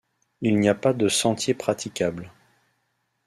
[0.41, 2.31] Il n’y a pas de sentier praticable.